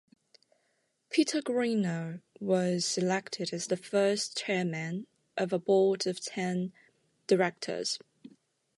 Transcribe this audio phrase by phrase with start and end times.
[1.11, 5.05] Peter Greenall was elected as the first chairman
[5.37, 6.73] of a board of ten
[7.27, 7.99] directors.